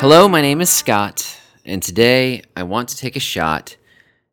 Hello, 0.00 0.26
my 0.28 0.40
name 0.40 0.62
is 0.62 0.70
Scott, 0.70 1.38
and 1.62 1.82
today 1.82 2.40
I 2.56 2.62
want 2.62 2.88
to 2.88 2.96
take 2.96 3.16
a 3.16 3.20
shot 3.20 3.76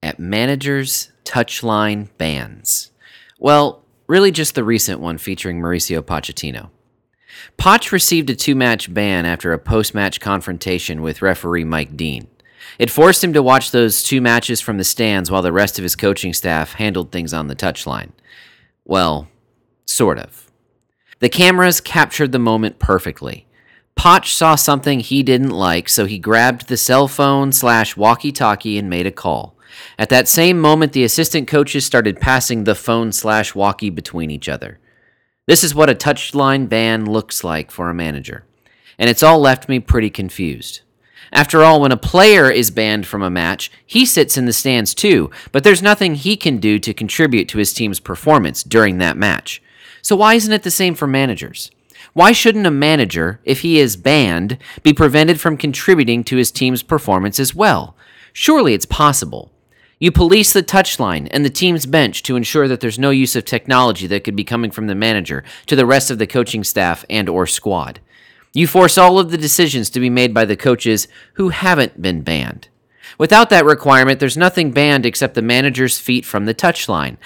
at 0.00 0.20
managers' 0.20 1.10
touchline 1.24 2.10
bans. 2.16 2.92
Well, 3.40 3.82
really 4.06 4.30
just 4.30 4.54
the 4.54 4.62
recent 4.62 5.00
one 5.00 5.18
featuring 5.18 5.60
Mauricio 5.60 6.00
Pochettino. 6.00 6.70
Poch 7.58 7.90
received 7.90 8.30
a 8.30 8.36
two 8.36 8.54
match 8.54 8.94
ban 8.94 9.26
after 9.26 9.52
a 9.52 9.58
post 9.58 9.94
match 9.94 10.20
confrontation 10.20 11.02
with 11.02 11.22
referee 11.22 11.64
Mike 11.64 11.96
Dean. 11.96 12.28
It 12.78 12.88
forced 12.88 13.24
him 13.24 13.32
to 13.32 13.42
watch 13.42 13.72
those 13.72 14.04
two 14.04 14.20
matches 14.20 14.60
from 14.60 14.78
the 14.78 14.84
stands 14.84 15.28
while 15.28 15.42
the 15.42 15.50
rest 15.50 15.76
of 15.76 15.82
his 15.82 15.96
coaching 15.96 16.34
staff 16.34 16.74
handled 16.74 17.10
things 17.10 17.34
on 17.34 17.48
the 17.48 17.56
touchline. 17.56 18.10
Well, 18.84 19.26
sort 19.86 20.20
of. 20.20 20.52
The 21.18 21.28
cameras 21.28 21.80
captured 21.80 22.30
the 22.30 22.38
moment 22.38 22.78
perfectly. 22.78 23.47
Poch 23.98 24.26
saw 24.26 24.54
something 24.54 25.00
he 25.00 25.24
didn't 25.24 25.50
like, 25.50 25.88
so 25.88 26.06
he 26.06 26.20
grabbed 26.20 26.68
the 26.68 26.76
cell 26.76 27.08
phone 27.08 27.50
slash 27.50 27.96
walkie 27.96 28.30
talkie 28.30 28.78
and 28.78 28.88
made 28.88 29.08
a 29.08 29.10
call. 29.10 29.56
At 29.98 30.08
that 30.10 30.28
same 30.28 30.60
moment, 30.60 30.92
the 30.92 31.02
assistant 31.02 31.48
coaches 31.48 31.84
started 31.84 32.20
passing 32.20 32.62
the 32.62 32.76
phone 32.76 33.10
slash 33.10 33.56
walkie 33.56 33.90
between 33.90 34.30
each 34.30 34.48
other. 34.48 34.78
This 35.46 35.64
is 35.64 35.74
what 35.74 35.90
a 35.90 35.96
touchline 35.96 36.68
ban 36.68 37.06
looks 37.06 37.42
like 37.42 37.72
for 37.72 37.90
a 37.90 37.94
manager. 37.94 38.44
And 39.00 39.10
it's 39.10 39.24
all 39.24 39.40
left 39.40 39.68
me 39.68 39.80
pretty 39.80 40.10
confused. 40.10 40.82
After 41.32 41.64
all, 41.64 41.80
when 41.80 41.92
a 41.92 41.96
player 41.96 42.48
is 42.48 42.70
banned 42.70 43.04
from 43.04 43.22
a 43.22 43.30
match, 43.30 43.68
he 43.84 44.06
sits 44.06 44.38
in 44.38 44.46
the 44.46 44.52
stands 44.52 44.94
too, 44.94 45.30
but 45.50 45.64
there's 45.64 45.82
nothing 45.82 46.14
he 46.14 46.36
can 46.36 46.58
do 46.58 46.78
to 46.78 46.94
contribute 46.94 47.48
to 47.48 47.58
his 47.58 47.72
team's 47.72 47.98
performance 47.98 48.62
during 48.62 48.98
that 48.98 49.16
match. 49.16 49.60
So 50.02 50.14
why 50.14 50.34
isn't 50.34 50.52
it 50.52 50.62
the 50.62 50.70
same 50.70 50.94
for 50.94 51.08
managers? 51.08 51.72
Why 52.12 52.32
shouldn't 52.32 52.66
a 52.66 52.70
manager, 52.70 53.40
if 53.44 53.60
he 53.60 53.78
is 53.78 53.96
banned, 53.96 54.58
be 54.82 54.92
prevented 54.92 55.40
from 55.40 55.56
contributing 55.56 56.24
to 56.24 56.36
his 56.36 56.50
team's 56.50 56.82
performance 56.82 57.38
as 57.38 57.54
well? 57.54 57.96
Surely 58.32 58.74
it's 58.74 58.86
possible. 58.86 59.52
You 60.00 60.12
police 60.12 60.52
the 60.52 60.62
touchline 60.62 61.26
and 61.32 61.44
the 61.44 61.50
team's 61.50 61.84
bench 61.84 62.22
to 62.22 62.36
ensure 62.36 62.68
that 62.68 62.80
there's 62.80 62.98
no 62.98 63.10
use 63.10 63.34
of 63.34 63.44
technology 63.44 64.06
that 64.06 64.22
could 64.22 64.36
be 64.36 64.44
coming 64.44 64.70
from 64.70 64.86
the 64.86 64.94
manager 64.94 65.42
to 65.66 65.74
the 65.74 65.86
rest 65.86 66.10
of 66.10 66.18
the 66.18 66.26
coaching 66.26 66.62
staff 66.62 67.04
and 67.10 67.28
or 67.28 67.46
squad. 67.46 68.00
You 68.52 68.66
force 68.66 68.96
all 68.96 69.18
of 69.18 69.30
the 69.30 69.38
decisions 69.38 69.90
to 69.90 70.00
be 70.00 70.08
made 70.08 70.32
by 70.32 70.44
the 70.44 70.56
coaches 70.56 71.08
who 71.34 71.48
haven't 71.48 72.00
been 72.00 72.22
banned. 72.22 72.68
Without 73.18 73.50
that 73.50 73.64
requirement, 73.64 74.20
there's 74.20 74.36
nothing 74.36 74.70
banned 74.70 75.04
except 75.04 75.34
the 75.34 75.42
manager's 75.42 75.98
feet 75.98 76.24
from 76.24 76.44
the 76.44 76.54
touchline. 76.54 77.16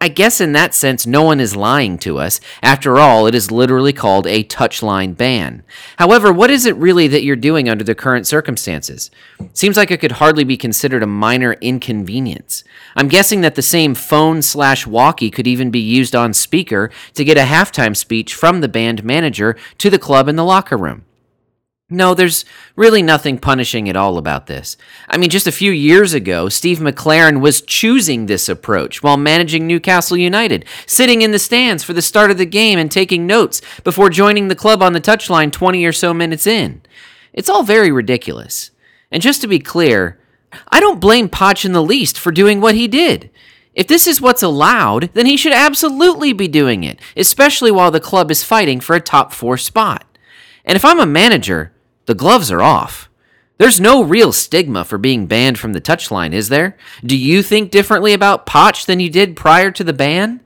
I 0.00 0.08
guess 0.08 0.40
in 0.40 0.52
that 0.52 0.74
sense, 0.74 1.06
no 1.06 1.24
one 1.24 1.40
is 1.40 1.56
lying 1.56 1.98
to 1.98 2.18
us. 2.18 2.40
After 2.62 2.98
all, 2.98 3.26
it 3.26 3.34
is 3.34 3.50
literally 3.50 3.92
called 3.92 4.28
a 4.28 4.44
touchline 4.44 5.16
ban. 5.16 5.64
However, 5.96 6.32
what 6.32 6.50
is 6.50 6.66
it 6.66 6.76
really 6.76 7.08
that 7.08 7.24
you're 7.24 7.34
doing 7.34 7.68
under 7.68 7.82
the 7.82 7.96
current 7.96 8.24
circumstances? 8.24 9.10
Seems 9.54 9.76
like 9.76 9.90
it 9.90 10.00
could 10.00 10.12
hardly 10.12 10.44
be 10.44 10.56
considered 10.56 11.02
a 11.02 11.06
minor 11.06 11.54
inconvenience. 11.54 12.62
I'm 12.94 13.08
guessing 13.08 13.40
that 13.40 13.56
the 13.56 13.62
same 13.62 13.96
phone 13.96 14.40
slash 14.40 14.86
walkie 14.86 15.32
could 15.32 15.48
even 15.48 15.72
be 15.72 15.80
used 15.80 16.14
on 16.14 16.32
speaker 16.32 16.92
to 17.14 17.24
get 17.24 17.36
a 17.36 17.42
halftime 17.42 17.96
speech 17.96 18.36
from 18.36 18.60
the 18.60 18.68
banned 18.68 19.02
manager 19.02 19.56
to 19.78 19.90
the 19.90 19.98
club 19.98 20.28
in 20.28 20.36
the 20.36 20.44
locker 20.44 20.76
room. 20.76 21.06
No, 21.90 22.12
there's 22.12 22.44
really 22.76 23.00
nothing 23.00 23.38
punishing 23.38 23.88
at 23.88 23.96
all 23.96 24.18
about 24.18 24.46
this. 24.46 24.76
I 25.08 25.16
mean, 25.16 25.30
just 25.30 25.46
a 25.46 25.52
few 25.52 25.72
years 25.72 26.12
ago, 26.12 26.50
Steve 26.50 26.80
McClaren 26.80 27.40
was 27.40 27.62
choosing 27.62 28.26
this 28.26 28.46
approach 28.46 29.02
while 29.02 29.16
managing 29.16 29.66
Newcastle 29.66 30.18
United, 30.18 30.66
sitting 30.84 31.22
in 31.22 31.30
the 31.30 31.38
stands 31.38 31.82
for 31.82 31.94
the 31.94 32.02
start 32.02 32.30
of 32.30 32.36
the 32.36 32.44
game 32.44 32.78
and 32.78 32.90
taking 32.90 33.26
notes 33.26 33.62
before 33.84 34.10
joining 34.10 34.48
the 34.48 34.54
club 34.54 34.82
on 34.82 34.92
the 34.92 35.00
touchline 35.00 35.50
20 35.50 35.82
or 35.86 35.92
so 35.92 36.12
minutes 36.12 36.46
in. 36.46 36.82
It's 37.32 37.48
all 37.48 37.62
very 37.62 37.90
ridiculous. 37.90 38.70
And 39.10 39.22
just 39.22 39.40
to 39.40 39.46
be 39.46 39.58
clear, 39.58 40.20
I 40.68 40.80
don't 40.80 41.00
blame 41.00 41.30
Poch 41.30 41.64
in 41.64 41.72
the 41.72 41.82
least 41.82 42.18
for 42.18 42.30
doing 42.30 42.60
what 42.60 42.74
he 42.74 42.86
did. 42.86 43.30
If 43.72 43.86
this 43.86 44.06
is 44.06 44.20
what's 44.20 44.42
allowed, 44.42 45.08
then 45.14 45.24
he 45.24 45.38
should 45.38 45.54
absolutely 45.54 46.34
be 46.34 46.48
doing 46.48 46.84
it, 46.84 47.00
especially 47.16 47.70
while 47.70 47.90
the 47.90 47.98
club 47.98 48.30
is 48.30 48.44
fighting 48.44 48.80
for 48.80 48.94
a 48.94 49.00
top 49.00 49.32
four 49.32 49.56
spot. 49.56 50.04
And 50.66 50.76
if 50.76 50.84
I'm 50.84 51.00
a 51.00 51.06
manager, 51.06 51.72
the 52.08 52.14
gloves 52.14 52.50
are 52.50 52.62
off. 52.62 53.10
There's 53.58 53.78
no 53.78 54.02
real 54.02 54.32
stigma 54.32 54.86
for 54.86 54.96
being 54.96 55.26
banned 55.26 55.58
from 55.58 55.74
the 55.74 55.80
touchline, 55.80 56.32
is 56.32 56.48
there? 56.48 56.74
Do 57.04 57.14
you 57.14 57.42
think 57.42 57.70
differently 57.70 58.14
about 58.14 58.46
Poch 58.46 58.86
than 58.86 58.98
you 58.98 59.10
did 59.10 59.36
prior 59.36 59.70
to 59.72 59.84
the 59.84 59.92
ban? 59.92 60.40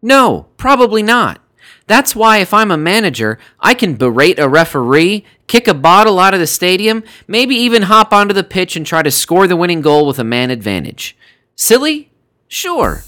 No, 0.00 0.46
probably 0.56 1.02
not. 1.02 1.40
That's 1.88 2.14
why 2.14 2.38
if 2.38 2.54
I'm 2.54 2.70
a 2.70 2.76
manager, 2.76 3.40
I 3.58 3.74
can 3.74 3.96
berate 3.96 4.38
a 4.38 4.48
referee, 4.48 5.24
kick 5.48 5.66
a 5.66 5.74
bottle 5.74 6.20
out 6.20 6.32
of 6.32 6.38
the 6.38 6.46
stadium, 6.46 7.02
maybe 7.26 7.56
even 7.56 7.82
hop 7.82 8.12
onto 8.12 8.32
the 8.32 8.44
pitch 8.44 8.76
and 8.76 8.86
try 8.86 9.02
to 9.02 9.10
score 9.10 9.48
the 9.48 9.56
winning 9.56 9.80
goal 9.80 10.06
with 10.06 10.20
a 10.20 10.24
man 10.24 10.52
advantage. 10.52 11.16
Silly? 11.56 12.12
Sure. 12.46 13.02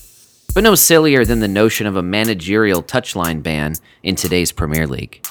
But 0.57 0.65
no 0.65 0.75
sillier 0.75 1.25
than 1.25 1.39
the 1.39 1.47
notion 1.47 1.87
of 1.87 1.95
a 1.95 2.03
managerial 2.03 2.83
touchline 2.83 3.45
ban 3.45 3.77
in 4.03 4.17
today's 4.17 4.51
Premier 4.51 4.89
League. 4.89 5.25